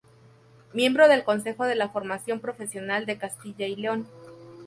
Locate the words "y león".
3.67-4.07